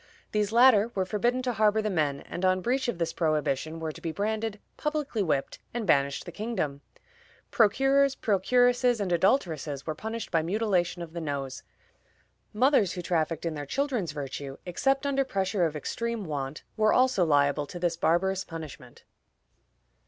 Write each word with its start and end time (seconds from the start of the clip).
These 0.31 0.51
latter 0.51 0.87
were 0.95 1.05
forbidden 1.05 1.43
to 1.43 1.53
harbor 1.53 1.79
the 1.79 1.91
men, 1.91 2.21
and 2.21 2.43
on 2.43 2.61
breach 2.61 2.87
of 2.87 2.97
this 2.97 3.13
prohibition 3.13 3.79
were 3.79 3.91
to 3.91 4.01
be 4.01 4.11
branded, 4.11 4.59
publicly 4.75 5.21
whipped, 5.21 5.59
and 5.75 5.85
banished 5.85 6.25
the 6.25 6.31
kingdom. 6.31 6.81
Procurers, 7.51 8.15
procuresses, 8.15 8.99
and 8.99 9.11
adulteresses 9.11 9.85
were 9.85 9.93
punished 9.93 10.31
by 10.31 10.41
mutilation 10.41 11.03
of 11.03 11.13
the 11.13 11.21
nose. 11.21 11.61
Mothers 12.51 12.93
who 12.93 13.03
trafficked 13.03 13.45
in 13.45 13.53
their 13.53 13.67
children's 13.67 14.11
virtue, 14.11 14.57
except 14.65 15.05
under 15.05 15.23
pressure 15.23 15.67
of 15.67 15.75
extreme 15.75 16.23
want, 16.25 16.63
were 16.75 16.93
also 16.93 17.23
liable 17.23 17.67
to 17.67 17.77
this 17.77 17.95
barbarous 17.95 18.43
punishment. 18.43 19.03